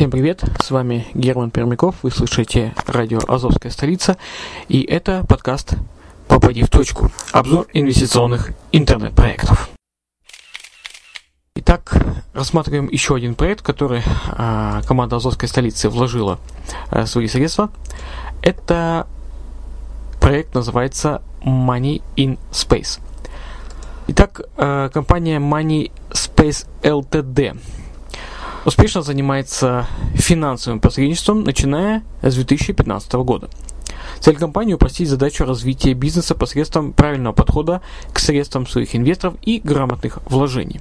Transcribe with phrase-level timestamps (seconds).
[0.00, 4.16] Всем привет, с вами Герман Пермяков, вы слышите радио «Азовская столица»
[4.66, 5.74] и это подкаст
[6.26, 9.68] «Попади в точку»– обзор инвестиционных интернет-проектов.
[11.54, 12.02] Итак,
[12.32, 16.38] рассматриваем еще один проект, который а, команда Азовской столицы вложила
[16.88, 17.70] а, свои средства.
[18.40, 19.06] Это
[20.18, 23.00] проект называется Money in Space.
[24.06, 27.58] Итак, а, компания Money Space Ltd
[28.64, 33.48] успешно занимается финансовым посредничеством, начиная с 2015 года.
[34.20, 37.80] Цель компании– упростить задачу развития бизнеса посредством правильного подхода
[38.12, 40.80] к средствам своих инвесторов и грамотных вложений.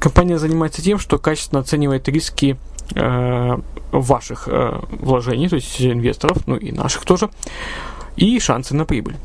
[0.00, 2.56] Компания занимается тем, что качественно оценивает риски
[2.94, 3.56] э,
[3.92, 7.30] ваших э, вложений, то есть инвесторов, ну и наших тоже,
[8.16, 9.16] и шансы на прибыль.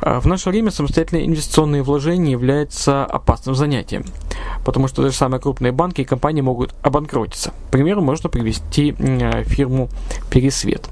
[0.00, 4.04] А в наше время самостоятельные инвестиционные вложения являются опасным занятием,
[4.64, 7.50] потому что даже самые крупные банки и компании могут обанкротиться.
[7.68, 9.88] К примеру, можно привести э, фирму
[10.30, 10.88] Пересвет.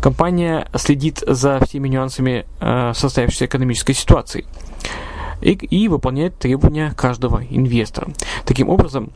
[0.00, 4.44] Компания следит за всеми нюансами э, состоявшейся экономической ситуации
[5.40, 8.08] и, и выполняет требования каждого инвестора.
[8.44, 9.10] Таким образом,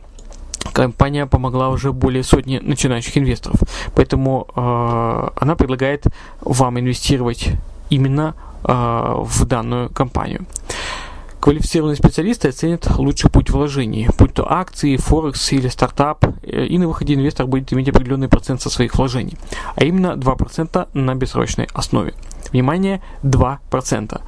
[0.73, 3.59] компания помогла уже более сотни начинающих инвесторов,
[3.95, 6.05] поэтому э, она предлагает
[6.41, 7.49] вам инвестировать
[7.89, 10.45] именно э, в данную компанию.
[11.41, 16.87] Квалифицированные специалисты оценят лучший путь вложений, будь то акции, форекс или стартап, э, и на
[16.87, 19.37] выходе инвестор будет иметь определенный процент со своих вложений,
[19.75, 22.13] а именно 2% на бессрочной основе.
[22.51, 24.21] Внимание, 2%.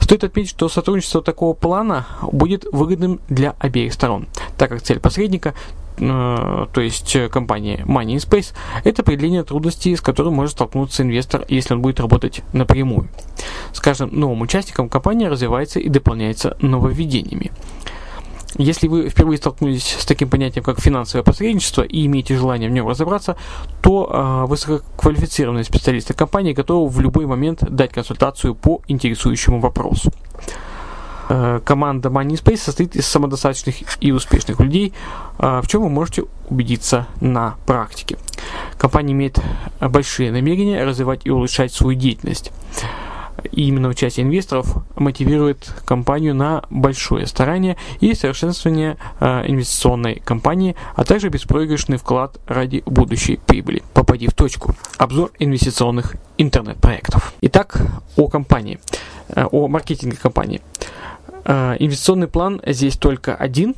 [0.00, 4.26] Стоит отметить, что сотрудничество такого плана будет выгодным для обеих сторон,
[4.58, 5.54] так как цель посредника
[5.96, 8.52] то есть э, компании Money Space,
[8.84, 13.08] это определение трудностей, с которым может столкнуться инвестор, если он будет работать напрямую.
[13.72, 17.50] С каждым новым участником компания развивается и дополняется нововведениями.
[18.58, 22.88] Если вы впервые столкнулись с таким понятием, как финансовое посредничество, и имеете желание в нем
[22.88, 23.36] разобраться,
[23.82, 30.12] то э, высококвалифицированные специалисты компании готовы в любой момент дать консультацию по интересующему вопросу.
[31.28, 34.92] Э, команда Money Space состоит из самодостаточных и успешных людей,
[35.38, 38.16] э, в чем вы можете убедиться на практике.
[38.78, 39.40] Компания имеет
[39.80, 42.52] большие намерения развивать и улучшать свою деятельность.
[43.52, 51.04] И именно участие инвесторов мотивирует компанию на большое старание и совершенствование э, инвестиционной компании, а
[51.04, 53.82] также беспроигрышный вклад ради будущей прибыли.
[53.94, 54.74] Попади в точку.
[54.96, 57.34] Обзор инвестиционных интернет-проектов.
[57.42, 57.80] Итак,
[58.16, 58.78] о компании,
[59.34, 60.60] о маркетинге компании.
[61.46, 63.76] Э, инвестиционный план здесь только один,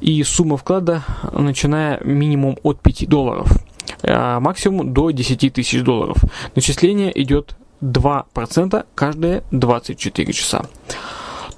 [0.00, 1.02] и сумма вклада
[1.32, 3.50] начиная минимум от 5 долларов,
[4.04, 6.18] а максимум до 10 тысяч долларов.
[6.54, 10.66] Начисление идет 2% каждые 24 часа.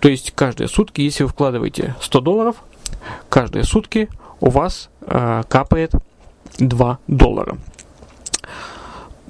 [0.01, 2.57] То есть каждые сутки, если вы вкладываете 100 долларов,
[3.29, 4.09] каждые сутки
[4.41, 5.93] у вас э, капает
[6.59, 7.59] 2 доллара.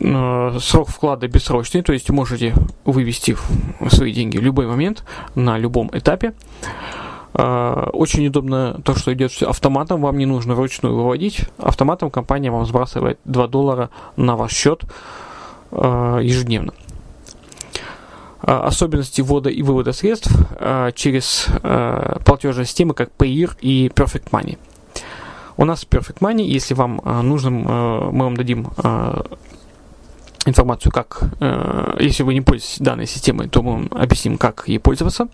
[0.01, 2.55] Э, срок вклада бессрочный, то есть можете
[2.85, 3.37] вывести
[3.89, 5.05] свои деньги в любой момент,
[5.35, 6.35] на любом этапе.
[7.35, 11.49] Э, очень удобно то, что идет все автоматом, вам не нужно вручную выводить.
[11.59, 14.83] Автоматом компания вам сбрасывает 2 доллара на ваш счет
[15.73, 16.73] э, ежедневно.
[18.41, 20.31] Особенности ввода и вывода средств
[20.95, 21.49] через
[22.25, 24.57] платежные системы, как Payeer и Perfect Money.
[25.57, 28.69] У нас Perfect Money, если вам нужно, мы вам дадим
[30.49, 35.29] информацию, как, э, если вы не пользуетесь данной системой, то мы объясним, как ей пользоваться.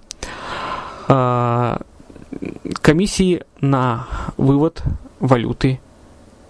[1.09, 1.79] Э,
[2.83, 4.07] комиссии на
[4.37, 4.83] вывод
[5.21, 5.81] валюты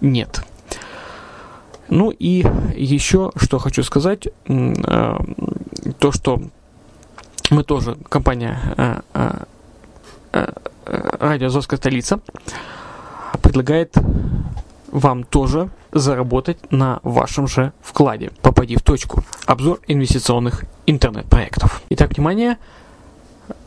[0.01, 0.41] нет.
[1.89, 2.45] Ну и
[2.75, 5.17] еще, что хочу сказать, э,
[5.99, 6.41] то, что
[7.51, 9.45] мы тоже, компания э, э,
[10.33, 10.53] э,
[11.19, 12.19] Радио Азовская столица,
[13.41, 13.95] предлагает
[14.95, 18.31] вам тоже заработать на вашем же вкладе.
[18.41, 19.23] Попади в точку.
[19.45, 21.81] Обзор инвестиционных интернет-проектов.
[21.89, 22.57] Итак, внимание,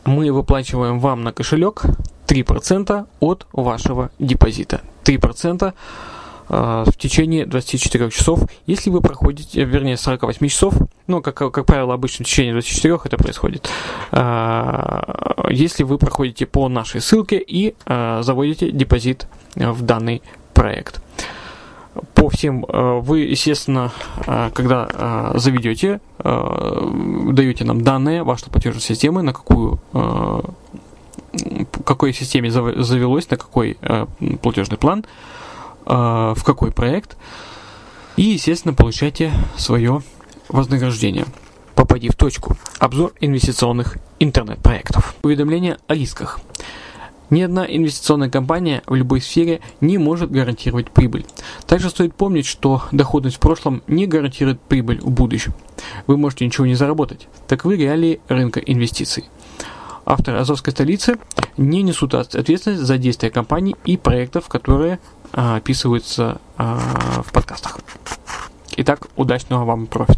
[0.05, 1.83] мы выплачиваем вам на кошелек
[2.27, 4.81] 3% от вашего депозита.
[5.03, 5.71] 3%
[6.49, 8.41] э, в течение 24 часов.
[8.65, 10.73] Если вы проходите, вернее, 48 часов,
[11.05, 13.69] ну, как, как правило, обычно в течение 24 это происходит,
[14.11, 15.01] э,
[15.51, 20.23] если вы проходите по нашей ссылке и э, заводите депозит в данный
[20.59, 21.01] проект.
[22.13, 23.91] По всем вы, естественно,
[24.53, 29.79] когда заведете, даете нам данные вашей платежной системы, на какую
[31.85, 34.05] какой системе завелось, на какой э,
[34.41, 35.05] платежный план,
[35.85, 37.17] э, в какой проект.
[38.17, 40.01] И, естественно, получайте свое
[40.49, 41.25] вознаграждение.
[41.75, 42.57] Попади в точку.
[42.79, 45.15] Обзор инвестиционных интернет-проектов.
[45.23, 46.39] Уведомление о рисках.
[47.29, 51.25] Ни одна инвестиционная компания в любой сфере не может гарантировать прибыль.
[51.67, 55.53] Также стоит помнить, что доходность в прошлом не гарантирует прибыль в будущем.
[56.07, 57.27] Вы можете ничего не заработать.
[57.47, 59.25] Таковы реалии рынка инвестиций
[60.09, 61.19] авторы Азовской столицы
[61.55, 64.99] не несут ответственность за действия компаний и проектов, которые
[65.31, 66.79] а, описываются а,
[67.23, 67.79] в подкастах.
[68.77, 70.17] Итак, удачного вам профита.